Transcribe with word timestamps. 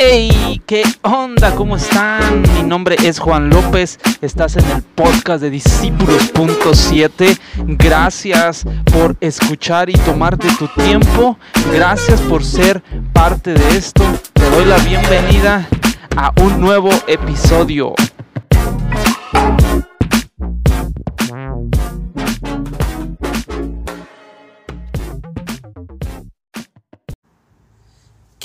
Hey, 0.00 0.62
¿qué 0.64 0.84
onda? 1.02 1.56
¿Cómo 1.56 1.76
están? 1.76 2.42
Mi 2.54 2.62
nombre 2.62 2.94
es 3.02 3.18
Juan 3.18 3.50
López. 3.50 3.98
Estás 4.20 4.56
en 4.56 4.64
el 4.70 4.82
podcast 4.82 5.42
de 5.42 5.50
Discípulos.7. 5.50 7.36
Gracias 7.76 8.64
por 8.92 9.16
escuchar 9.20 9.90
y 9.90 9.94
tomarte 9.94 10.46
tu 10.56 10.68
tiempo. 10.68 11.36
Gracias 11.72 12.20
por 12.20 12.44
ser 12.44 12.80
parte 13.12 13.54
de 13.54 13.76
esto. 13.76 14.04
Te 14.34 14.48
doy 14.50 14.66
la 14.66 14.78
bienvenida 14.78 15.68
a 16.16 16.32
un 16.42 16.60
nuevo 16.60 16.90
episodio. 17.08 17.94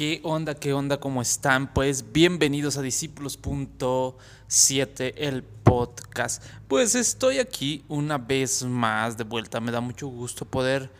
¿Qué 0.04 0.20
onda? 0.24 0.54
¿Qué 0.54 0.74
onda? 0.74 1.00
¿Cómo 1.00 1.22
están? 1.22 1.74
Pues 1.74 2.12
bienvenidos 2.12 2.76
a 2.76 2.82
Discípulos.7, 2.82 5.14
el 5.16 5.44
podcast. 5.44 6.44
Pues 6.68 6.96
estoy 6.96 7.40
aquí 7.40 7.86
una 7.88 8.18
vez 8.18 8.66
más 8.66 9.16
de 9.16 9.24
vuelta. 9.24 9.62
Me 9.62 9.72
da 9.72 9.80
mucho 9.80 10.08
gusto 10.08 10.44
poder 10.44 10.92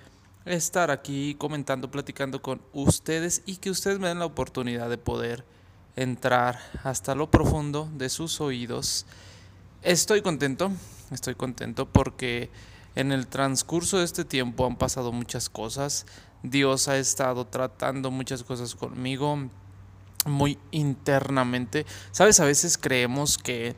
estar 0.46 0.90
aquí 0.90 1.36
comentando, 1.36 1.92
platicando 1.92 2.42
con 2.42 2.62
ustedes 2.72 3.42
y 3.46 3.58
que 3.58 3.72
ustedes 3.72 4.00
me 4.00 4.08
den 4.08 4.20
la 4.20 4.26
oportunidad 4.26 4.90
de 4.90 4.98
poder 4.98 5.44
entrar 5.98 6.58
hasta 6.82 7.14
lo 7.14 7.30
profundo 7.30 7.90
de 7.98 8.08
sus 8.08 8.40
oídos. 8.40 9.06
Estoy 9.82 10.22
contento, 10.22 10.72
estoy 11.12 11.36
contento 11.36 11.90
porque 11.90 12.50
en 12.96 13.12
el 13.12 13.28
transcurso 13.28 13.98
de 13.98 14.06
este 14.06 14.26
tiempo 14.26 14.66
han 14.66 14.76
pasado 14.76 15.12
muchas 15.12 15.50
cosas. 15.50 16.06
Dios 16.44 16.88
ha 16.88 16.98
estado 16.98 17.46
tratando 17.46 18.12
muchas 18.12 18.44
cosas 18.44 18.76
conmigo 18.76 19.50
muy 20.26 20.58
internamente. 20.72 21.86
Sabes, 22.12 22.40
a 22.40 22.46
veces 22.46 22.78
creemos 22.78 23.38
que, 23.38 23.76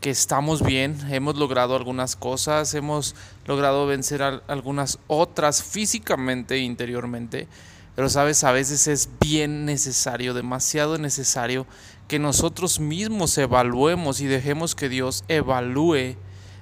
que 0.00 0.10
estamos 0.10 0.62
bien, 0.62 0.96
hemos 1.10 1.36
logrado 1.36 1.74
algunas 1.76 2.16
cosas, 2.16 2.74
hemos 2.74 3.14
logrado 3.46 3.86
vencer 3.86 4.22
algunas 4.22 4.98
otras 5.06 5.62
físicamente 5.62 6.56
e 6.56 6.58
interiormente, 6.58 7.48
pero 7.96 8.08
sabes, 8.08 8.44
a 8.44 8.52
veces 8.52 8.86
es 8.86 9.08
bien 9.20 9.64
necesario, 9.64 10.34
demasiado 10.34 10.98
necesario 10.98 11.66
que 12.06 12.18
nosotros 12.18 12.78
mismos 12.78 13.36
evaluemos 13.38 14.20
y 14.20 14.26
dejemos 14.26 14.74
que 14.74 14.88
Dios 14.88 15.24
evalúe 15.26 16.16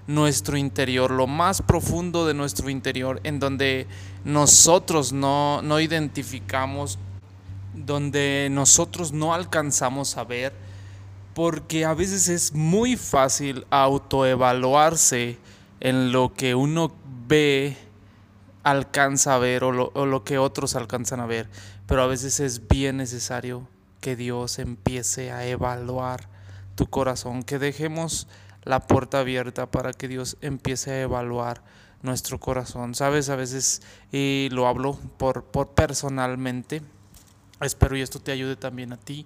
nuestro 0.06 0.56
interior, 0.56 1.10
lo 1.10 1.26
más 1.26 1.62
profundo 1.62 2.26
de 2.26 2.34
nuestro 2.34 2.70
interior, 2.70 3.20
en 3.24 3.40
donde 3.40 3.86
nosotros 4.24 5.12
no, 5.12 5.62
no 5.62 5.80
identificamos, 5.80 6.98
donde 7.74 8.48
nosotros 8.50 9.12
no 9.12 9.34
alcanzamos 9.34 10.16
a 10.16 10.24
ver, 10.24 10.52
porque 11.34 11.84
a 11.84 11.94
veces 11.94 12.28
es 12.28 12.54
muy 12.54 12.96
fácil 12.96 13.66
autoevaluarse 13.70 15.38
en 15.80 16.12
lo 16.12 16.32
que 16.32 16.54
uno 16.54 16.92
ve, 17.28 17.76
alcanza 18.62 19.34
a 19.34 19.38
ver 19.38 19.64
o 19.64 19.72
lo, 19.72 19.91
o 19.94 20.06
lo 20.06 20.24
que 20.24 20.38
otros 20.38 20.76
alcanzan 20.76 21.20
a 21.20 21.26
ver, 21.26 21.48
pero 21.86 22.02
a 22.02 22.06
veces 22.06 22.41
es 22.41 22.68
bien 22.68 22.96
necesario 22.96 23.68
que 24.00 24.16
Dios 24.16 24.58
empiece 24.58 25.32
a 25.32 25.46
evaluar 25.46 26.28
tu 26.74 26.86
corazón, 26.86 27.42
que 27.42 27.58
dejemos 27.58 28.28
la 28.67 28.86
puerta 28.86 29.20
abierta 29.20 29.70
para 29.70 29.92
que 29.92 30.09
Dios 30.09 30.36
empiece 30.42 30.91
a 30.91 31.00
evaluar 31.00 31.62
nuestro 32.03 32.39
corazón. 32.39 32.95
Sabes, 32.95 33.31
a 33.31 33.36
veces, 33.36 33.81
y 34.12 34.48
lo 34.50 34.67
hablo 34.67 34.98
por, 35.17 35.45
por 35.45 35.69
personalmente, 35.70 36.83
espero 37.61 37.97
y 37.97 38.03
esto 38.03 38.20
te 38.20 38.33
ayude 38.33 38.56
también 38.56 38.92
a 38.92 38.98
ti, 38.98 39.25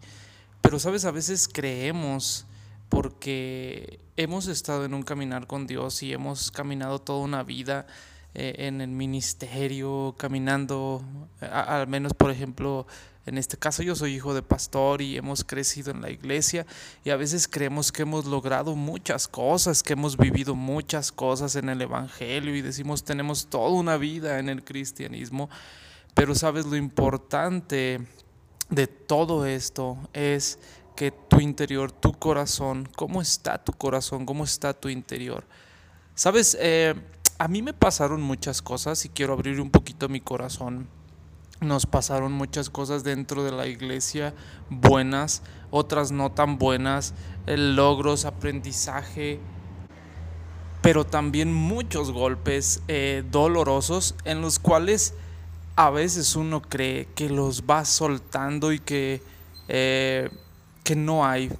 pero 0.61 0.79
sabes, 0.79 1.07
a 1.07 1.11
veces 1.11 1.49
creemos 1.49 2.47
porque 2.91 3.99
hemos 4.17 4.47
estado 4.47 4.85
en 4.85 4.93
un 4.93 5.03
caminar 5.03 5.47
con 5.47 5.67
Dios 5.67 6.03
y 6.03 6.13
hemos 6.13 6.51
caminado 6.51 6.99
toda 6.99 7.21
una 7.21 7.43
vida 7.43 7.87
eh, 8.35 8.55
en 8.59 8.83
el 8.83 8.91
ministerio, 8.91 10.15
caminando, 10.19 11.03
al 11.41 11.89
menos 11.89 12.13
por 12.13 12.31
ejemplo, 12.31 12.87
en 13.31 13.39
este 13.39 13.57
caso 13.57 13.85
yo 13.85 13.95
soy 13.95 14.17
hijo 14.17 14.35
de 14.35 14.43
pastor 14.43 15.01
y 15.01 15.17
hemos 15.17 15.45
crecido 15.45 15.93
en 15.93 16.03
la 16.03 16.11
iglesia 16.11 16.67
y 17.05 17.11
a 17.11 17.17
veces 17.17 17.47
creemos 17.47 17.93
que 17.93 18.03
hemos 18.03 18.27
logrado 18.27 18.75
muchas 18.75 19.29
cosas, 19.29 19.85
que 19.85 19.93
hemos 19.93 20.17
vivido 20.17 20.57
muchas 20.57 21.13
cosas 21.13 21.55
en 21.55 21.69
el 21.69 21.81
Evangelio 21.81 22.57
y 22.57 22.61
decimos 22.61 23.05
tenemos 23.05 23.47
toda 23.47 23.71
una 23.71 23.97
vida 23.99 24.41
en 24.41 24.49
el 24.49 24.65
cristianismo, 24.65 25.49
pero 26.15 26.35
sabes 26.35 26.67
lo 26.67 26.75
importante 26.75 28.01
de 28.69 28.87
todo 28.89 29.47
esto 29.47 29.97
es 30.13 30.59
que 30.97 31.13
tu 31.13 31.39
interior, 31.39 31.93
tu 31.93 32.13
corazón, 32.13 32.89
cómo 32.97 33.23
está 33.23 33.63
tu 33.63 33.73
corazón, 33.73 34.27
cómo 34.27 34.43
está 34.43 34.75
tu 34.75 34.89
interior. 34.89 35.45
Sabes, 36.17 36.59
eh, 36.61 36.97
a 37.39 37.47
mí 37.47 37.63
me 37.63 37.75
pasaron 37.75 38.21
muchas 38.23 38.61
cosas 38.61 39.05
y 39.05 39.09
quiero 39.09 39.35
abrir 39.35 39.61
un 39.61 39.71
poquito 39.71 40.09
mi 40.09 40.21
corazón 40.21 40.89
nos 41.61 41.87
pasaron 41.87 42.33
muchas 42.33 42.71
cosas 42.71 43.05
dentro 43.05 43.45
de 43.45 43.53
la 43.53 43.67
iglesia, 43.67 44.35
buenas, 44.71 45.43
otras 45.71 46.11
no 46.11 46.33
tan 46.33 46.59
buenas, 46.59 47.15
logros, 47.47 48.25
aprendizaje, 48.25 49.41
pero 50.83 51.05
también 51.05 51.53
muchos 51.53 52.11
golpes 52.11 52.83
eh, 52.89 53.23
dolorosos 53.31 54.15
en 54.25 54.41
los 54.41 54.59
cuales 54.59 55.15
a 55.77 55.91
veces 55.91 56.37
uno 56.37 56.63
cree 56.63 57.09
que 57.15 57.29
los 57.29 57.65
va 57.65 57.85
soltando 57.85 58.73
y 58.73 58.79
que, 58.79 59.23
eh, 59.69 60.31
que 60.83 60.97
no 60.97 61.27
hay. 61.27 61.51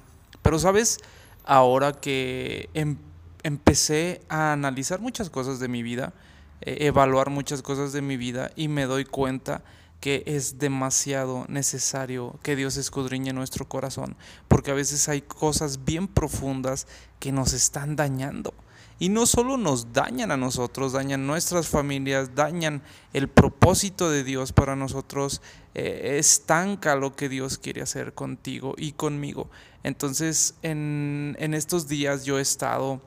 Pero 0.41 0.57
sabes, 0.57 0.99
ahora 1.45 1.93
que 1.93 2.69
em, 2.73 2.97
empecé 3.43 4.21
a 4.29 4.53
analizar 4.53 4.99
muchas 4.99 5.29
cosas 5.29 5.59
de 5.59 5.67
mi 5.67 5.83
vida, 5.83 6.13
eh, 6.61 6.77
evaluar 6.81 7.29
muchas 7.29 7.61
cosas 7.61 7.93
de 7.93 8.01
mi 8.01 8.17
vida 8.17 8.51
y 8.55 8.67
me 8.67 8.85
doy 8.85 9.05
cuenta 9.05 9.61
que 10.01 10.23
es 10.25 10.57
demasiado 10.57 11.45
necesario 11.47 12.39
que 12.41 12.55
Dios 12.55 12.75
escudriñe 12.75 13.33
nuestro 13.33 13.69
corazón, 13.69 14.17
porque 14.47 14.71
a 14.71 14.73
veces 14.73 15.07
hay 15.07 15.21
cosas 15.21 15.85
bien 15.85 16.07
profundas 16.07 16.87
que 17.19 17.31
nos 17.31 17.53
están 17.53 17.95
dañando. 17.95 18.53
Y 18.97 19.09
no 19.09 19.25
solo 19.25 19.57
nos 19.57 19.93
dañan 19.93 20.31
a 20.31 20.37
nosotros, 20.37 20.93
dañan 20.93 21.25
nuestras 21.25 21.67
familias, 21.67 22.35
dañan 22.35 22.81
el 23.13 23.27
propósito 23.29 24.09
de 24.09 24.23
Dios 24.23 24.53
para 24.53 24.75
nosotros, 24.75 25.41
eh, 25.75 26.17
estanca 26.19 26.95
lo 26.95 27.15
que 27.15 27.29
Dios 27.29 27.57
quiere 27.57 27.81
hacer 27.81 28.13
contigo 28.13 28.73
y 28.77 28.91
conmigo. 28.91 29.49
Entonces, 29.83 30.55
en, 30.61 31.35
en 31.39 31.53
estos 31.53 31.87
días 31.87 32.25
yo 32.25 32.37
he 32.37 32.41
estado 32.41 33.01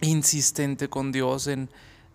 insistente 0.00 0.88
con 0.88 1.12
Dios 1.12 1.46
en 1.46 1.70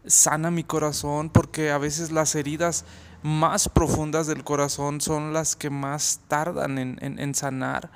sana 0.05 0.51
mi 0.51 0.63
corazón, 0.63 1.29
porque 1.29 1.71
a 1.71 1.77
veces 1.77 2.11
las 2.11 2.35
heridas 2.35 2.85
más 3.25 3.69
profundas 3.69 4.27
del 4.27 4.43
corazón 4.43 5.01
son 5.01 5.33
las 5.33 5.55
que 5.55 5.71
más 5.71 6.19
tardan 6.27 6.77
en, 6.77 7.33
sanar 7.33 7.89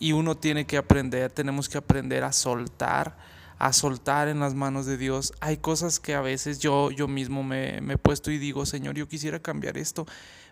y 0.00 0.10
uno 0.10 0.36
tiene 0.36 0.66
que 0.66 0.76
aprender, 0.76 1.30
tenemos 1.30 1.68
que 1.68 1.78
aprender 1.78 2.24
a 2.24 2.32
soltar, 2.32 3.16
a 3.60 3.72
soltar 3.72 4.26
en 4.26 4.40
las 4.40 4.54
manos 4.54 4.84
de 4.84 4.96
Dios. 4.96 5.34
Hay 5.38 5.58
cosas 5.58 6.00
que 6.00 6.16
a 6.16 6.20
veces 6.20 6.58
yo, 6.58 6.90
yo 6.90 7.06
mismo 7.06 7.44
me, 7.44 7.80
me 7.80 7.94
he 7.94 7.96
puesto 7.96 8.32
y 8.32 8.38
digo, 8.38 8.66
Señor, 8.66 8.96
yo 8.96 9.06
quisiera 9.06 9.38
cambiar 9.38 9.78
esto, 9.78 10.04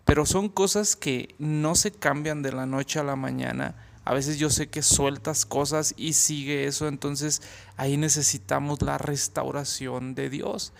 pero 0.04 0.24
son 0.24 0.48
cosas 0.48 0.94
que 0.94 1.34
no 1.40 1.74
se 1.74 1.90
cambian 1.90 2.40
de 2.40 2.52
la 2.52 2.66
noche 2.66 3.00
a 3.00 3.02
la 3.02 3.16
mañana. 3.16 3.74
A 4.04 4.14
veces 4.14 4.38
yo 4.38 4.48
sé 4.48 4.68
que 4.68 4.82
sueltas 4.82 5.44
cosas 5.44 5.92
y 5.96 6.12
sigue 6.12 6.66
eso, 6.66 6.86
entonces 6.86 7.42
ahí 7.76 7.96
necesitamos 7.96 8.80
la 8.82 8.96
restauración 8.96 10.14
de 10.14 10.30
Dios. 10.30 10.72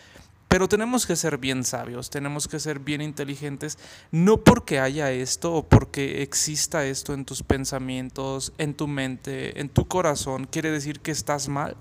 Pero 0.50 0.68
tenemos 0.68 1.06
que 1.06 1.14
ser 1.14 1.38
bien 1.38 1.62
sabios, 1.62 2.10
tenemos 2.10 2.48
que 2.48 2.58
ser 2.58 2.80
bien 2.80 3.02
inteligentes, 3.02 3.78
no 4.10 4.38
porque 4.38 4.80
haya 4.80 5.12
esto 5.12 5.54
o 5.54 5.68
porque 5.68 6.22
exista 6.22 6.84
esto 6.84 7.14
en 7.14 7.24
tus 7.24 7.44
pensamientos, 7.44 8.52
en 8.58 8.74
tu 8.74 8.88
mente, 8.88 9.60
en 9.60 9.68
tu 9.68 9.86
corazón, 9.86 10.48
quiere 10.50 10.72
decir 10.72 10.98
que 10.98 11.12
estás 11.12 11.48
mal. 11.48 11.76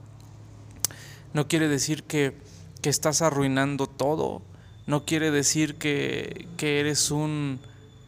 No 1.34 1.48
quiere 1.48 1.68
decir 1.68 2.04
que, 2.04 2.38
que 2.84 2.92
estás 2.92 3.24
arruinando 3.24 3.88
todo. 3.88 4.44
No 4.86 5.04
quiere 5.04 5.32
decir 5.32 5.80
que, 5.80 6.48
que 6.56 6.80
eres 6.80 7.10
un, 7.10 7.60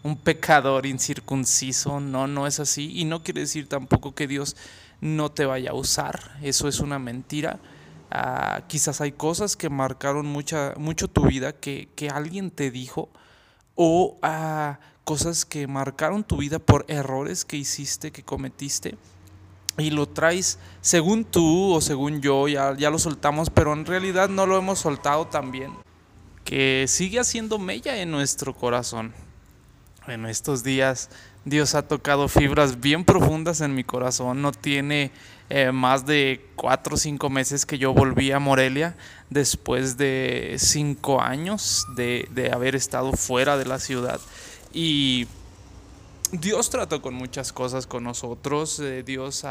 un 0.04 0.16
pecador 0.16 0.86
incircunciso. 0.86 2.00
No, 2.00 2.28
no 2.28 2.46
es 2.46 2.60
así. 2.60 2.92
Y 2.94 3.06
no 3.06 3.24
quiere 3.24 3.42
decir 3.42 3.68
tampoco 3.68 4.14
que 4.14 4.28
Dios 4.28 4.56
no 5.00 5.32
te 5.32 5.48
vaya 5.48 5.72
a 5.72 5.74
usar. 5.74 6.38
Eso 6.44 6.68
es 6.68 6.82
una 6.82 7.00
mentira 7.00 7.60
Ah, 8.14 8.64
quizás 8.68 9.00
hay 9.00 9.14
cosas 9.14 9.56
que 9.56 9.70
marcaron 9.70 10.26
mucha, 10.26 10.74
mucho 10.78 11.08
tu 11.08 11.26
vida 11.28 11.54
que, 11.54 11.88
alguien 12.14 12.52
te 12.52 12.70
dijo 12.70 13.10
o 13.76 14.18
uh, 14.22 14.76
cosas 15.06 15.46
que 15.46 15.66
marcaron 15.66 16.26
tu 16.26 16.36
vida 16.36 16.60
por 16.60 16.84
errores 16.90 17.46
que 17.46 17.56
hiciste, 17.56 18.12
que 18.12 18.24
cometiste 18.24 18.98
y 19.78 19.92
lo 19.92 20.10
traes 20.10 20.60
según 20.82 21.24
tú 21.24 21.74
o 21.74 21.80
según 21.80 22.22
yo, 22.22 22.50
ya, 22.50 22.76
ya 22.76 22.90
lo 22.90 23.00
soltamos, 23.00 23.50
pero 23.50 23.72
en 23.72 23.86
realidad 23.86 24.28
no 24.28 24.46
lo 24.46 24.58
hemos 24.58 24.80
soltado 24.80 25.28
también, 25.28 25.72
que 26.44 26.86
sigue 26.90 27.18
haciendo 27.18 27.60
mella 27.60 27.96
en 28.02 28.12
nuestro 28.12 28.54
corazón. 28.54 29.14
En 30.08 30.26
estos 30.26 30.64
días 30.64 31.10
Dios 31.46 31.76
ha 31.76 31.88
tocado 31.88 32.28
fibras 32.28 32.80
bien 32.80 33.06
profundas 33.06 33.62
en 33.62 33.76
mi 33.76 33.84
corazón. 33.84 34.42
No 34.42 34.52
tiene 34.52 35.12
eh, 35.50 35.72
más 35.72 36.06
de 36.06 36.44
cuatro 36.56 36.96
o 36.96 36.98
cinco 36.98 37.30
meses 37.30 37.66
que 37.66 37.78
yo 37.78 37.94
volví 37.94 38.32
a 38.32 38.40
Morelia 38.40 38.96
después 39.30 39.98
de 39.98 40.56
cinco 40.58 41.22
años 41.22 41.86
de, 41.96 42.28
de 42.32 42.52
haber 42.52 42.76
estado 42.76 43.12
fuera 43.14 43.58
de 43.58 43.66
la 43.66 43.80
ciudad. 43.80 44.20
Y 44.74 45.28
Dios 46.32 46.70
trató 46.70 47.02
con 47.02 47.14
muchas 47.14 47.52
cosas 47.54 47.86
con 47.86 48.04
nosotros. 48.04 48.80
Eh, 48.80 49.04
Dios 49.04 49.46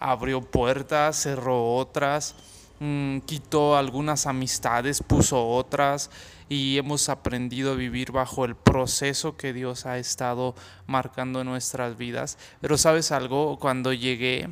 abrió 0.00 0.40
puertas, 0.40 1.16
cerró 1.22 1.76
otras, 1.76 2.34
mm, 2.80 3.18
quitó 3.20 3.76
algunas 3.76 4.26
amistades, 4.26 5.02
puso 5.02 5.46
otras 5.46 6.10
y 6.48 6.78
hemos 6.78 7.08
aprendido 7.08 7.72
a 7.72 7.76
vivir 7.76 8.12
bajo 8.12 8.44
el 8.44 8.54
proceso 8.54 9.36
que 9.36 9.52
Dios 9.52 9.86
ha 9.86 9.98
estado 9.98 10.54
marcando 10.86 11.40
en 11.40 11.46
nuestras 11.46 11.96
vidas. 11.96 12.38
Pero 12.60 12.78
sabes 12.78 13.12
algo, 13.12 13.58
cuando 13.58 13.92
llegué, 13.92 14.48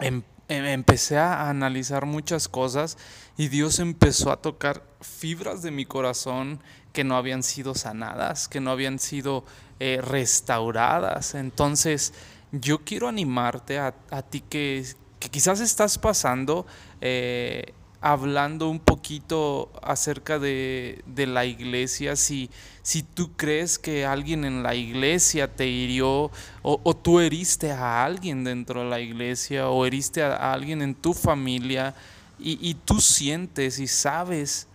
em, 0.00 0.22
em, 0.48 0.64
empecé 0.66 1.18
a 1.18 1.48
analizar 1.48 2.06
muchas 2.06 2.48
cosas 2.48 2.98
y 3.36 3.48
Dios 3.48 3.78
empezó 3.78 4.32
a 4.32 4.40
tocar 4.42 4.82
fibras 5.00 5.62
de 5.62 5.70
mi 5.70 5.84
corazón 5.84 6.60
que 6.92 7.04
no 7.04 7.16
habían 7.16 7.42
sido 7.42 7.74
sanadas, 7.74 8.48
que 8.48 8.60
no 8.60 8.70
habían 8.70 8.98
sido 8.98 9.44
eh, 9.80 10.00
restauradas. 10.02 11.34
Entonces, 11.34 12.12
yo 12.50 12.78
quiero 12.80 13.08
animarte 13.08 13.78
a, 13.78 13.92
ti 14.28 14.40
que, 14.40 14.84
quizás 15.18 15.60
estás 15.60 15.98
pasando 15.98 16.66
eh, 17.00 17.72
hablando 18.00 18.68
un 18.68 18.78
poquito 18.78 19.72
acerca 19.82 20.38
de, 20.38 21.02
la 21.16 21.44
iglesia, 21.44 22.14
si, 22.14 22.50
si 22.82 23.02
tú 23.02 23.32
crees 23.36 23.78
que 23.78 24.06
alguien 24.06 24.44
en 24.44 24.62
la 24.62 24.74
iglesia 24.74 25.52
te 25.54 25.66
hirió 25.66 26.30
o, 26.62 26.96
tú 26.96 27.20
heriste 27.20 27.72
a 27.72 28.04
alguien 28.04 28.44
dentro 28.44 28.84
de 28.84 28.90
la 28.90 29.00
iglesia 29.00 29.68
o 29.68 29.84
heriste 29.84 30.22
a, 30.22 30.52
alguien 30.52 30.82
en 30.82 30.94
tu 30.94 31.12
familia 31.12 31.94
y, 32.38 32.58
y 32.68 32.74
tú 32.74 33.00
sientes 33.00 33.80
y 33.80 33.88
sabes 33.88 34.68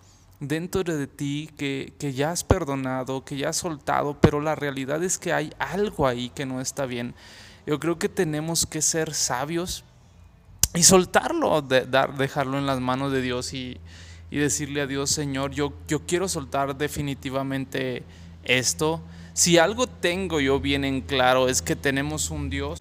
dentro 0.48 0.84
de 0.84 1.08
ti 1.08 1.50
que, 1.58 1.94
ya 2.14 2.32
has 2.32 2.44
perdonado, 2.44 3.24
que 3.24 3.38
ya 3.38 3.50
has 3.50 3.58
soltado, 3.58 4.20
pero 4.20 4.42
la 4.42 4.56
realidad 4.56 5.04
es 5.04 5.18
que 5.18 5.34
hay 5.34 5.54
algo 5.60 6.08
ahí 6.08 6.30
que 6.30 6.46
no 6.46 6.62
está 6.62 6.86
bien. 6.86 7.16
Yo 7.66 7.80
creo 7.80 7.98
que 7.98 8.10
tenemos 8.10 8.66
que 8.66 8.82
ser 8.82 9.14
sabios 9.14 9.86
y 10.74 10.84
soltarlo, 10.84 11.62
dar, 11.62 12.18
dejarlo 12.18 12.58
en 12.58 12.66
las 12.66 12.80
manos 12.80 13.12
de 13.12 13.22
Dios 13.22 13.54
y, 13.54 13.80
decirle 14.32 14.82
a 14.82 14.88
Dios, 14.88 15.12
Señor, 15.12 15.52
yo, 15.52 15.74
yo 15.88 16.08
quiero 16.08 16.28
soltar 16.28 16.76
definitivamente 16.76 18.02
esto. 18.44 19.00
Si 19.34 19.60
algo 19.60 19.86
tengo 19.86 20.40
yo 20.40 20.60
bien 20.60 20.86
en 20.86 21.02
claro 21.02 21.48
es 21.48 21.62
que 21.62 21.76
tenemos 21.76 22.32
un 22.32 22.50
Dios 22.50 22.80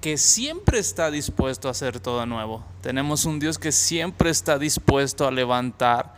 que 0.00 0.18
siempre 0.18 0.80
está 0.80 1.12
dispuesto 1.12 1.68
a 1.68 1.70
hacer 1.70 2.00
todo 2.00 2.26
nuevo. 2.26 2.64
Tenemos 2.80 3.24
un 3.24 3.38
Dios 3.38 3.58
que 3.58 3.70
siempre 3.70 4.30
está 4.30 4.58
dispuesto 4.58 5.24
a 5.24 5.30
levantar 5.30 6.16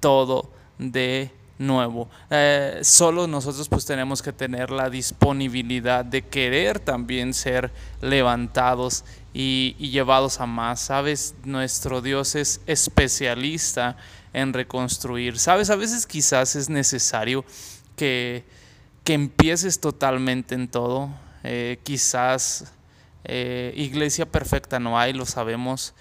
todo 0.00 0.50
de 0.78 1.30
nuevo. 1.58 2.08
Eh, 2.30 2.80
solo 2.82 3.26
nosotros 3.26 3.68
pues 3.68 3.84
tenemos 3.86 4.22
que 4.22 4.32
tener 4.32 4.70
la 4.70 4.90
disponibilidad 4.90 6.04
de 6.04 6.22
querer 6.22 6.78
también 6.78 7.32
ser 7.34 7.72
levantados 8.00 9.04
y, 9.32 9.74
llevados 9.78 10.40
a 10.40 10.46
más. 10.46 10.80
Sabes, 10.80 11.34
nuestro 11.44 12.00
Dios 12.00 12.34
es 12.34 12.60
especialista 12.66 13.96
en 14.32 14.52
reconstruir. 14.52 15.38
Sabes, 15.38 15.70
a 15.70 15.76
veces 15.76 16.06
quizás 16.06 16.56
es 16.56 16.68
necesario 16.68 17.44
que, 17.96 18.44
que 19.04 19.14
empieces 19.14 19.80
totalmente 19.80 20.54
en 20.54 20.68
todo. 20.68 21.10
Eh, 21.42 21.78
quizás 21.82 22.72
eh, 23.24 23.72
iglesia 23.76 24.26
perfecta 24.26 24.78
no 24.78 24.98
hay, 24.98 25.12
lo 25.12 25.26
sabemos. 25.26 25.94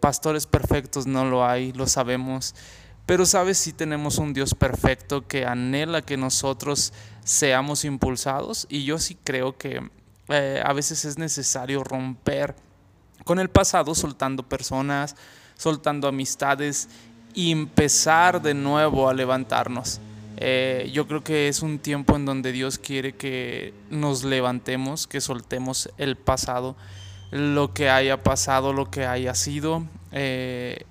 pastores 0.00 0.46
perfectos 0.46 1.06
no 1.06 1.24
lo 1.24 1.44
hay, 1.44 1.72
lo 1.72 1.86
sabemos. 1.86 2.54
Pero 3.06 3.26
sabes, 3.26 3.58
si 3.58 3.72
tenemos 3.72 4.18
un 4.18 4.32
Dios 4.32 4.54
perfecto 4.54 5.26
que 5.26 5.44
anhela 5.44 6.02
que 6.02 6.16
nosotros 6.16 6.92
seamos 7.22 7.84
impulsados 7.84 8.66
y 8.70 8.84
yo 8.84 8.98
sí 8.98 9.16
creo 9.22 9.58
que 9.58 9.90
eh, 10.28 10.62
a 10.64 10.72
veces 10.72 11.04
es 11.04 11.18
necesario 11.18 11.84
romper 11.84 12.54
con 13.24 13.38
el 13.38 13.50
pasado 13.50 13.94
soltando 13.94 14.42
personas, 14.42 15.16
soltando 15.56 16.08
amistades 16.08 16.88
y 17.34 17.50
empezar 17.52 18.40
de 18.40 18.54
nuevo 18.54 19.08
a 19.08 19.14
levantarnos. 19.14 20.00
Eh, 20.36 20.90
yo 20.92 21.06
creo 21.06 21.22
que 21.22 21.48
es 21.48 21.62
un 21.62 21.78
tiempo 21.78 22.16
en 22.16 22.24
donde 22.24 22.52
Dios 22.52 22.78
quiere 22.78 23.14
que 23.14 23.74
nos 23.90 24.24
levantemos, 24.24 25.06
que 25.06 25.20
soltemos 25.20 25.90
el 25.98 26.16
pasado, 26.16 26.74
lo 27.30 27.72
que 27.72 27.90
haya 27.90 28.22
pasado, 28.22 28.72
lo 28.72 28.90
que 28.90 29.06
haya 29.06 29.34
sido. 29.34 29.84
Eh, 30.12 30.84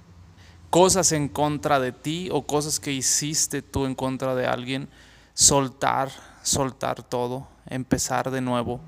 cosas 0.74 1.12
en 1.12 1.28
contra 1.28 1.80
de 1.80 1.92
ti 1.92 2.30
o 2.32 2.48
cosas 2.48 2.80
que 2.80 2.92
hiciste 2.92 3.62
tú 3.62 3.86
en 3.86 3.94
contra 3.94 4.34
de 4.34 4.48
alguien, 4.48 4.90
soltar, 5.36 6.10
soltar 6.42 7.04
todo, 7.04 7.48
empezar 7.68 8.32
de 8.32 8.42
nuevo, 8.42 8.82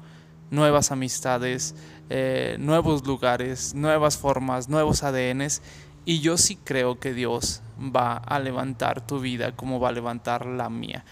nuevas 0.49 0.89
amistades, 0.89 1.75
eh, 2.09 2.57
nuevos 2.59 3.05
lugares, 3.05 3.75
nuevas 3.75 4.17
formas, 4.17 4.67
nuevos 4.67 5.03
ADNs. 5.03 5.61
Y 6.05 6.21
yo 6.21 6.39
sí 6.39 6.55
creo 6.55 6.99
que 6.99 7.13
Dios 7.13 7.61
va 7.79 8.15
a 8.15 8.39
levantar 8.39 9.05
tu 9.05 9.19
vida 9.19 9.55
como 9.55 9.79
va 9.79 9.89
a 9.89 9.91
levantar 9.91 10.47
la 10.47 10.71
mía. 10.71 11.05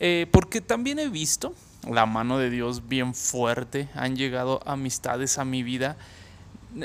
Eh, 0.00 0.26
porque 0.30 0.62
también 0.62 1.00
he 1.00 1.10
visto 1.10 1.52
la 1.86 2.06
mano 2.06 2.38
de 2.38 2.48
Dios 2.48 2.88
bien 2.88 3.12
fuerte. 3.14 3.90
Han 3.94 4.16
llegado 4.16 4.62
amistades 4.64 5.36
a 5.36 5.44
mi 5.44 5.62
vida 5.62 5.98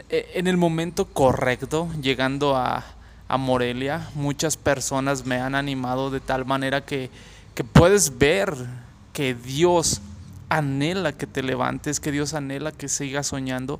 eh, 0.09 0.31
en 0.33 0.47
el 0.47 0.57
momento 0.57 1.05
correcto, 1.05 1.87
llegando 2.01 2.57
a, 2.57 2.98
a 3.29 3.37
Morelia. 3.37 4.09
Muchas 4.15 4.57
personas 4.57 5.25
me 5.25 5.37
han 5.37 5.55
animado 5.55 6.09
de 6.09 6.19
tal 6.19 6.45
manera 6.45 6.83
que, 6.83 7.09
que 7.55 7.63
puedes 7.63 8.17
ver 8.17 8.53
que 9.13 9.35
Dios 9.35 10.01
anhela 10.49 11.13
que 11.13 11.27
te 11.27 11.43
levantes, 11.43 11.99
que 11.99 12.11
Dios 12.11 12.33
anhela 12.33 12.73
que 12.73 12.89
sigas 12.89 13.27
soñando. 13.27 13.79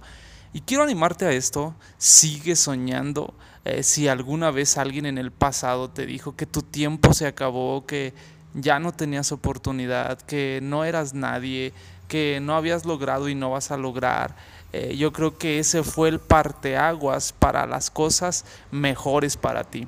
Y 0.53 0.61
quiero 0.61 0.83
animarte 0.83 1.25
a 1.25 1.31
esto, 1.31 1.75
sigue 1.97 2.55
soñando. 2.55 3.33
Eh, 3.65 3.83
si 3.83 4.07
alguna 4.07 4.51
vez 4.51 4.77
alguien 4.77 5.05
en 5.05 5.17
el 5.17 5.31
pasado 5.31 5.89
te 5.89 6.05
dijo 6.05 6.35
que 6.35 6.45
tu 6.45 6.61
tiempo 6.61 7.13
se 7.13 7.27
acabó, 7.27 7.85
que 7.85 8.13
ya 8.53 8.79
no 8.79 8.91
tenías 8.91 9.31
oportunidad, 9.31 10.19
que 10.21 10.59
no 10.61 10.85
eras 10.85 11.13
nadie, 11.13 11.73
que 12.07 12.39
no 12.41 12.55
habías 12.55 12.85
logrado 12.85 13.29
y 13.29 13.35
no 13.35 13.51
vas 13.51 13.71
a 13.71 13.77
lograr, 13.77 14.35
eh, 14.73 14.95
yo 14.97 15.11
creo 15.11 15.37
que 15.37 15.59
ese 15.59 15.83
fue 15.83 16.09
el 16.09 16.19
parteaguas 16.19 17.33
para 17.33 17.65
las 17.65 17.89
cosas 17.89 18.45
mejores 18.71 19.37
para 19.37 19.63
ti. 19.63 19.87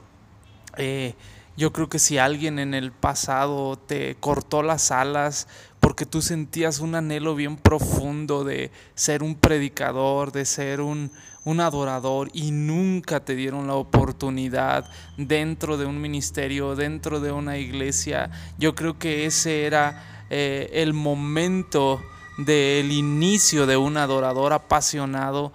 Eh, 0.78 1.16
yo 1.58 1.74
creo 1.74 1.90
que 1.90 2.00
si 2.00 2.18
alguien 2.18 2.60
en 2.60 2.74
el 2.74 2.92
pasado 2.92 3.78
te 3.78 4.16
cortó 4.16 4.64
las 4.64 4.90
alas 4.92 5.48
porque 5.80 6.06
tú 6.06 6.22
sentías 6.22 6.80
un 6.80 6.96
anhelo 6.96 7.36
bien 7.36 7.58
profundo 7.58 8.44
de 8.44 8.72
ser 8.96 9.22
un 9.22 9.36
predicador, 9.36 10.32
de 10.32 10.46
ser 10.46 10.82
un, 10.82 11.12
un 11.44 11.60
adorador 11.60 12.30
y 12.34 12.52
nunca 12.52 13.20
te 13.20 13.36
dieron 13.36 13.68
la 13.68 13.76
oportunidad 13.76 14.90
dentro 15.18 15.78
de 15.78 15.86
un 15.86 16.00
ministerio, 16.00 16.76
dentro 16.76 17.20
de 17.20 17.32
una 17.32 17.58
iglesia, 17.58 18.30
yo 18.58 18.76
creo 18.76 18.98
que 19.00 19.26
ese 19.26 19.66
era 19.66 20.26
eh, 20.30 20.70
el 20.74 20.94
momento 20.94 22.02
del 22.46 22.92
inicio 22.92 23.66
de 23.66 23.78
un 23.78 23.98
adorador 23.98 24.54
apasionado 24.54 25.54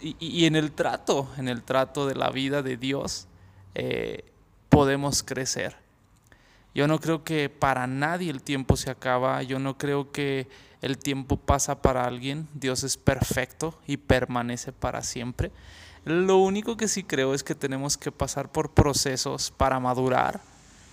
y, 0.00 0.44
en 0.44 0.56
el 0.56 0.72
trato, 0.72 1.28
en 1.36 1.48
el 1.48 1.62
trato 1.62 2.06
de 2.06 2.14
la 2.14 2.30
vida 2.30 2.62
de 2.62 2.76
Dios, 2.76 3.26
eh, 3.74 4.24
podemos 4.68 5.22
crecer. 5.22 5.76
Yo 6.74 6.86
no 6.86 7.00
creo 7.00 7.24
que 7.24 7.48
para 7.48 7.86
nadie 7.86 8.30
el 8.30 8.42
tiempo 8.42 8.76
se 8.76 8.90
acaba, 8.90 9.42
yo 9.42 9.58
no 9.58 9.78
creo 9.78 10.12
que 10.12 10.48
el 10.80 10.98
tiempo 10.98 11.36
pasa 11.36 11.82
para 11.82 12.04
alguien, 12.04 12.48
Dios 12.54 12.84
es 12.84 12.96
perfecto 12.96 13.78
y 13.86 13.96
permanece 13.96 14.72
para 14.72 15.02
siempre. 15.02 15.50
Lo 16.04 16.38
único 16.38 16.76
que 16.76 16.88
sí 16.88 17.02
creo 17.02 17.34
es 17.34 17.42
que 17.42 17.54
tenemos 17.54 17.96
que 17.96 18.12
pasar 18.12 18.50
por 18.50 18.70
procesos 18.70 19.50
para 19.50 19.80
madurar, 19.80 20.40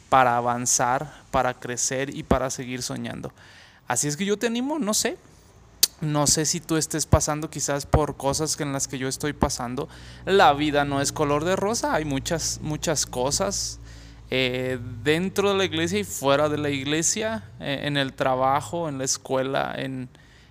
para 0.09 0.37
avanzar, 0.37 1.23
para 1.31 1.53
crecer 1.53 2.15
y 2.15 2.23
para 2.23 2.49
seguir 2.49 2.81
soñando. 2.81 3.31
Así 3.87 4.07
es 4.07 4.17
que 4.17 4.25
yo 4.25 4.37
te 4.37 4.47
animo, 4.47 4.79
no 4.79 4.93
sé, 4.93 5.17
no 6.01 6.27
sé 6.27 6.45
si 6.45 6.59
tú 6.59 6.75
estés 6.75 7.05
pasando 7.05 7.49
quizás 7.49 7.85
por 7.85 8.17
cosas 8.17 8.59
en 8.59 8.73
las 8.73 8.87
que 8.87 8.97
yo 8.97 9.07
estoy 9.07 9.33
pasando. 9.33 9.87
La 10.25 10.53
vida 10.53 10.85
no 10.85 11.01
es 11.01 11.11
color 11.11 11.45
de 11.45 11.55
rosa, 11.55 11.93
hay 11.93 12.05
muchas, 12.05 12.59
muchas 12.61 13.05
cosas 13.05 13.79
eh, 14.31 14.79
dentro 15.03 15.51
de 15.51 15.57
la 15.57 15.65
iglesia 15.65 15.99
y 15.99 16.03
fuera 16.03 16.49
de 16.49 16.57
la 16.57 16.69
iglesia, 16.69 17.43
eh, 17.59 17.81
en 17.83 17.95
el 17.95 18.13
trabajo, 18.13 18.89
en 18.89 18.97
la 18.97 19.05
escuela, 19.05 19.73
en, 19.77 20.09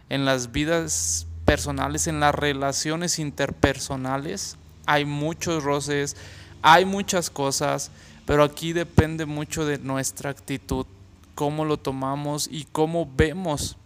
en 0.08 0.24
las 0.24 0.52
vidas 0.52 1.26
personales, 1.44 2.06
en 2.06 2.20
las 2.20 2.34
relaciones 2.34 3.18
interpersonales. 3.18 4.56
Hay 4.86 5.04
muchos 5.04 5.64
roces, 5.64 6.16
hay 6.62 6.84
muchas 6.84 7.30
cosas, 7.30 7.90
pero 8.26 8.44
aquí 8.44 8.72
depende 8.72 9.26
mucho 9.26 9.66
de 9.66 9.78
nuestra 9.78 10.30
actitud 10.30 10.86
cómo 11.34 11.64
lo 11.64 11.78
tomamos 11.78 12.48
y 12.50 12.64
cómo 12.64 13.10
vemos 13.16 13.76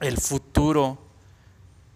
el 0.00 0.18
futuro. 0.18 0.98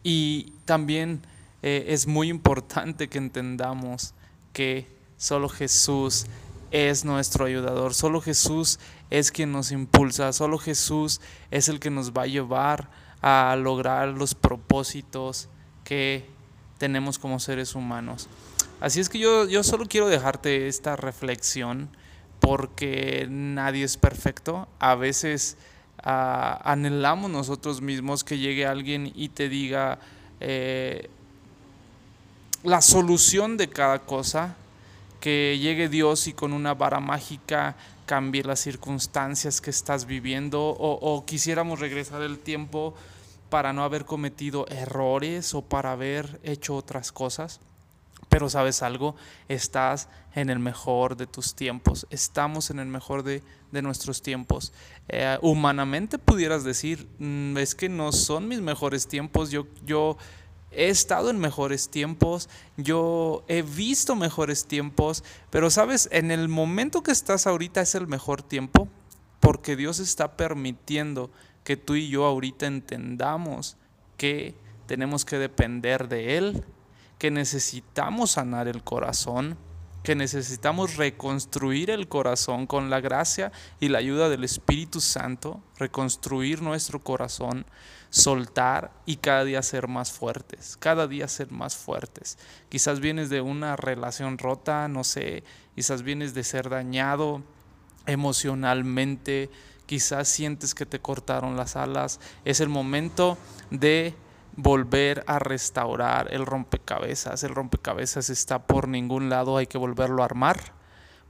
Y 0.02 0.52
también 0.64 1.22
eh, 1.62 1.86
es 1.88 2.06
muy 2.06 2.28
importante 2.28 3.08
que 3.08 3.18
entendamos 3.18 4.14
que 4.52 4.86
solo 5.16 5.48
Jesús 5.48 6.26
es 6.70 7.04
nuestro 7.04 7.46
ayudador, 7.46 7.94
solo 7.94 8.20
Jesús 8.20 8.80
es 9.10 9.30
quien 9.30 9.52
nos 9.52 9.70
impulsa, 9.70 10.32
solo 10.32 10.58
Jesús 10.58 11.20
es 11.50 11.68
el 11.68 11.78
que 11.78 11.90
nos 11.90 12.12
va 12.12 12.22
a 12.22 12.26
llevar 12.26 12.90
a 13.22 13.56
lograr 13.56 14.08
los 14.08 14.34
propósitos 14.34 15.48
que 15.84 16.28
tenemos 16.78 17.18
como 17.18 17.38
seres 17.38 17.74
humanos. 17.74 18.28
Así 18.80 19.00
es 19.00 19.08
que 19.08 19.18
yo, 19.18 19.48
yo 19.48 19.62
solo 19.62 19.86
quiero 19.86 20.08
dejarte 20.08 20.68
esta 20.68 20.96
reflexión 20.96 21.88
porque 22.44 23.26
nadie 23.30 23.84
es 23.84 23.96
perfecto. 23.96 24.68
A 24.78 24.94
veces 24.94 25.56
ah, 26.02 26.60
anhelamos 26.64 27.30
nosotros 27.30 27.80
mismos 27.80 28.22
que 28.22 28.36
llegue 28.36 28.66
alguien 28.66 29.10
y 29.14 29.30
te 29.30 29.48
diga 29.48 29.98
eh, 30.40 31.08
la 32.62 32.82
solución 32.82 33.56
de 33.56 33.68
cada 33.68 34.00
cosa, 34.00 34.56
que 35.20 35.58
llegue 35.58 35.88
Dios 35.88 36.26
y 36.26 36.34
con 36.34 36.52
una 36.52 36.74
vara 36.74 37.00
mágica 37.00 37.76
cambie 38.04 38.42
las 38.42 38.60
circunstancias 38.60 39.62
que 39.62 39.70
estás 39.70 40.04
viviendo 40.04 40.60
o, 40.60 40.98
o 41.00 41.24
quisiéramos 41.24 41.80
regresar 41.80 42.20
el 42.20 42.38
tiempo 42.38 42.92
para 43.48 43.72
no 43.72 43.84
haber 43.84 44.04
cometido 44.04 44.66
errores 44.68 45.54
o 45.54 45.62
para 45.62 45.92
haber 45.92 46.40
hecho 46.42 46.76
otras 46.76 47.10
cosas. 47.10 47.60
Pero 48.28 48.48
sabes 48.48 48.82
algo, 48.82 49.16
estás 49.48 50.08
en 50.34 50.50
el 50.50 50.58
mejor 50.58 51.16
de 51.16 51.26
tus 51.26 51.54
tiempos, 51.54 52.06
estamos 52.10 52.70
en 52.70 52.78
el 52.78 52.86
mejor 52.86 53.22
de, 53.22 53.42
nuestros 53.82 54.22
tiempos. 54.22 54.72
Eh, 55.08 55.36
humanamente 55.42 56.18
pudieras 56.18 56.62
decir, 56.62 57.08
mm, 57.18 57.56
es 57.58 57.74
que 57.74 57.88
no 57.88 58.12
son 58.12 58.46
mis 58.46 58.60
mejores 58.60 59.08
tiempos, 59.08 59.50
yo, 59.50 59.66
yo 59.84 60.16
he 60.70 60.88
estado 60.88 61.30
en 61.30 61.38
mejores 61.38 61.88
tiempos, 61.88 62.48
yo 62.76 63.44
he 63.48 63.62
visto 63.62 64.14
mejores 64.14 64.66
tiempos, 64.66 65.24
pero 65.50 65.70
sabes, 65.70 66.08
en 66.12 66.30
el 66.30 66.48
momento 66.48 67.02
que 67.02 67.12
estás 67.12 67.46
ahorita 67.46 67.80
es 67.80 67.94
el 67.94 68.06
mejor 68.06 68.42
tiempo 68.42 68.88
porque 69.40 69.76
Dios 69.76 69.98
está 69.98 70.36
permitiendo 70.36 71.30
que 71.64 71.76
tú 71.76 71.96
y 71.96 72.08
yo 72.08 72.24
ahorita 72.24 72.66
entendamos 72.66 73.76
que 74.16 74.54
tenemos 74.86 75.24
que 75.24 75.38
depender 75.38 76.08
de 76.08 76.36
Él 76.38 76.64
que 77.18 77.30
necesitamos 77.30 78.33
sanar 78.33 78.68
el 78.68 78.83
corazón, 78.83 79.56
que 80.02 80.14
necesitamos 80.14 80.97
reconstruir 80.97 81.90
el 81.90 82.09
corazón 82.09 82.66
con 82.66 82.90
la 82.90 83.00
gracia 83.00 83.52
y 83.80 83.88
la 83.88 83.99
ayuda 83.99 84.28
del 84.28 84.44
Espíritu 84.44 85.00
Santo, 85.00 85.62
reconstruir 85.78 86.61
nuestro 86.61 87.02
corazón, 87.02 87.64
soltar 88.11 88.92
y 89.06 89.16
cada 89.16 89.44
día 89.44 89.62
ser 89.62 89.88
más 89.88 90.12
fuertes, 90.12 90.76
cada 90.78 91.09
día 91.09 91.26
ser 91.26 91.50
más 91.50 91.75
fuertes. 91.75 92.38
Quizás 92.68 93.00
vienes 93.00 93.30
de 93.30 93.40
una 93.40 93.76
relación 93.76 94.37
rota, 94.37 94.88
no 94.88 95.04
sé, 95.04 95.42
quizás 95.75 96.02
vienes 96.02 96.35
de 96.35 96.44
ser 96.44 96.68
dañado 96.68 97.42
emocionalmente, 98.06 99.50
quizás 99.87 100.28
sientes 100.28 100.75
que 100.75 100.87
te 100.87 101.00
cortaron 101.00 101.56
las 101.56 101.76
alas. 101.76 102.21
Es 102.44 102.61
el 102.61 102.68
momento 102.68 103.38
de 103.71 104.14
volver 104.56 105.25
a 105.26 105.38
restaurar 105.38 106.32
el 106.32 106.46
rompecabezas. 106.46 107.42
El 107.42 107.54
rompecabezas 107.54 108.30
está 108.30 108.66
por 108.66 108.88
ningún 108.88 109.28
lado, 109.28 109.56
hay 109.56 109.66
que 109.66 109.78
volverlo 109.78 110.23
a 110.23 110.26
armar, 110.26 110.73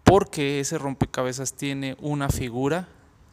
porque 0.03 0.61
ese 0.61 0.79
rompecabezas 0.79 1.55
tiene 1.55 1.97
una 2.01 2.29
figura, 2.29 2.89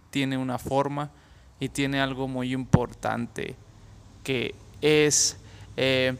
tiene 0.09 0.37
una 0.37 0.57
forma 0.57 1.11
y 1.59 1.69
tiene 1.69 2.01
algo 2.01 2.27
muy 2.27 2.53
importante, 2.53 3.55
que 4.23 4.55
es 4.81 5.37
eh, 5.77 6.17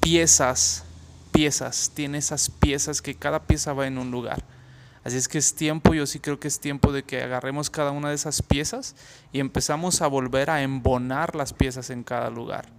piezas, 0.00 0.84
piezas, 1.32 1.90
tiene 1.94 2.18
esas 2.18 2.50
piezas 2.50 3.02
que 3.02 3.14
cada 3.14 3.46
pieza 3.46 3.72
va 3.72 3.86
en 3.86 3.98
un 3.98 4.10
lugar. 4.10 4.42
Así 5.04 5.16
es 5.16 5.28
que 5.28 5.38
es 5.38 5.54
tiempo, 5.54 5.94
yo 5.94 6.06
sí 6.06 6.20
creo 6.20 6.38
que 6.38 6.48
es 6.48 6.60
tiempo 6.60 6.92
de 6.92 7.02
que 7.02 7.22
agarremos 7.22 7.70
cada 7.70 7.92
una 7.92 8.10
de 8.10 8.14
esas 8.14 8.42
piezas 8.42 8.94
y 9.32 9.40
empezamos 9.40 10.02
a 10.02 10.06
volver 10.06 10.50
a 10.50 10.62
embonar 10.62 11.34
las 11.34 11.52
piezas 11.54 11.90
en 11.90 12.02
cada 12.02 12.28
lugar 12.28 12.77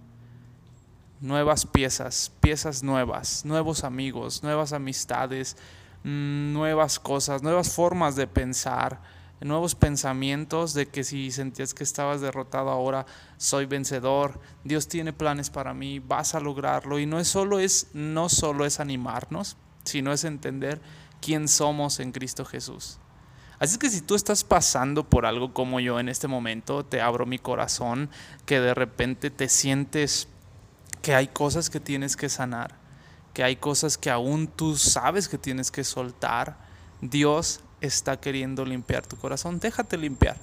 nuevas 1.20 1.66
piezas, 1.66 2.32
piezas 2.40 2.82
nuevas, 2.82 3.44
nuevos 3.44 3.84
amigos, 3.84 4.42
nuevas 4.42 4.72
amistades, 4.72 5.56
mm, 6.02 6.52
nuevas 6.52 6.98
cosas, 6.98 7.42
nuevas 7.42 7.72
formas 7.72 8.16
de 8.16 8.26
pensar, 8.26 9.00
nuevos 9.40 9.74
pensamientos 9.74 10.74
de 10.74 10.86
que 10.86 11.04
si 11.04 11.30
sentías 11.30 11.74
que 11.74 11.84
estabas 11.84 12.20
derrotado 12.20 12.70
ahora 12.70 13.06
soy 13.36 13.66
vencedor, 13.66 14.40
Dios 14.64 14.88
tiene 14.88 15.12
planes 15.12 15.50
para 15.50 15.72
mí, 15.74 15.98
vas 15.98 16.34
a 16.34 16.40
lograrlo 16.40 16.98
y 16.98 17.06
no 17.06 17.18
es 17.18 17.28
solo 17.28 17.58
es 17.58 17.88
no 17.92 18.28
solo 18.28 18.66
es 18.66 18.80
animarnos, 18.80 19.56
sino 19.84 20.12
es 20.12 20.24
entender 20.24 20.80
quién 21.20 21.48
somos 21.48 22.00
en 22.00 22.12
Cristo 22.12 22.44
Jesús. 22.44 22.98
Así 23.58 23.78
que 23.78 23.90
si 23.90 24.00
tú 24.00 24.14
estás 24.14 24.42
pasando 24.42 25.04
por 25.04 25.26
algo 25.26 25.52
como 25.52 25.80
yo 25.80 26.00
en 26.00 26.08
este 26.08 26.28
momento, 26.28 26.82
te 26.82 27.02
abro 27.02 27.26
mi 27.26 27.38
corazón, 27.38 28.08
que 28.46 28.58
de 28.58 28.72
repente 28.72 29.30
te 29.30 29.50
sientes 29.50 30.28
que 31.02 31.14
hay 31.14 31.28
cosas 31.28 31.70
que 31.70 31.80
tienes 31.80 32.16
que 32.16 32.28
sanar, 32.28 32.74
que 33.34 33.42
hay 33.42 33.56
cosas 33.56 33.96
que 33.96 34.10
aún 34.10 34.48
tú 34.48 34.76
sabes 34.76 35.28
que 35.28 35.38
tienes 35.38 35.70
que 35.70 35.84
soltar. 35.84 36.58
Dios 37.00 37.60
está 37.80 38.20
queriendo 38.20 38.64
limpiar 38.64 39.06
tu 39.06 39.16
corazón. 39.16 39.58
Déjate 39.60 39.96
limpiar. 39.96 40.36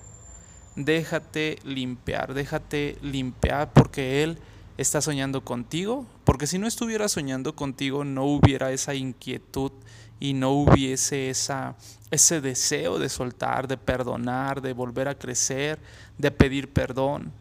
Déjate 0.75 1.57
limpiar, 1.63 2.35
déjate 2.35 2.99
limpiar 3.01 3.73
porque 3.73 4.23
Él 4.23 4.37
está 4.77 5.01
soñando 5.01 5.43
contigo. 5.43 6.05
Porque 6.23 6.47
si 6.47 6.59
no 6.59 6.67
estuviera 6.67 7.07
soñando 7.07 7.55
contigo 7.55 8.03
no 8.03 8.25
hubiera 8.25 8.71
esa 8.71 8.93
inquietud 8.93 9.71
y 10.19 10.33
no 10.33 10.51
hubiese 10.51 11.29
esa, 11.29 11.75
ese 12.11 12.41
deseo 12.41 12.99
de 12.99 13.09
soltar, 13.09 13.67
de 13.67 13.77
perdonar, 13.77 14.61
de 14.61 14.73
volver 14.73 15.07
a 15.07 15.17
crecer, 15.17 15.79
de 16.17 16.31
pedir 16.31 16.71
perdón. 16.71 17.31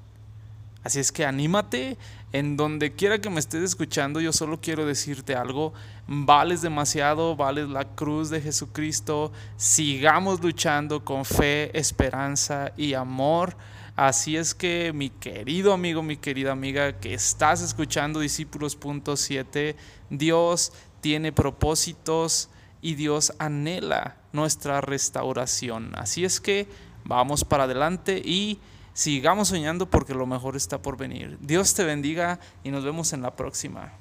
Así 0.86 1.00
es 1.00 1.10
que 1.10 1.24
anímate, 1.24 1.98
en 2.30 2.56
donde 2.56 2.92
quiera 2.92 3.20
que 3.20 3.28
me 3.28 3.40
estés 3.40 3.64
escuchando, 3.64 4.20
yo 4.20 4.32
solo 4.32 4.60
quiero 4.60 4.86
decirte 4.86 5.34
algo, 5.34 5.74
vales 6.06 6.62
demasiado, 6.62 7.34
vales 7.34 7.68
la 7.68 7.96
cruz 7.96 8.30
de 8.30 8.40
Jesucristo, 8.40 9.32
sigamos 9.56 10.40
luchando 10.40 11.04
con 11.04 11.24
fe, 11.24 11.76
esperanza 11.76 12.70
y 12.76 12.94
amor. 12.94 13.56
Así 13.96 14.36
es 14.36 14.54
que 14.54 14.92
mi 14.94 15.10
querido 15.10 15.72
amigo, 15.72 16.04
mi 16.04 16.18
querida 16.18 16.52
amiga 16.52 17.00
que 17.00 17.14
estás 17.14 17.62
escuchando 17.62 18.20
Discípulos.7, 18.20 19.74
Dios 20.10 20.72
tiene 21.00 21.32
propósitos 21.32 22.48
y 22.80 22.94
Dios 22.94 23.32
anhela 23.40 24.18
nuestra 24.32 24.80
restauración. 24.82 25.90
Así 25.96 26.24
es 26.24 26.40
que 26.40 26.68
vamos 27.04 27.44
para 27.44 27.64
adelante 27.64 28.22
y 28.24 28.60
sigamos 28.96 29.48
soñando 29.48 29.90
porque 29.90 30.14
lo 30.14 30.26
mejor 30.26 30.56
está 30.56 30.80
por 30.80 30.96
venir. 30.96 31.36
Dios 31.42 31.74
te 31.74 31.84
bendiga 31.84 32.40
y 32.64 32.70
nos 32.70 32.82
vemos 32.82 33.12
en 33.12 33.20
la 33.20 33.36
próxima. 33.36 33.92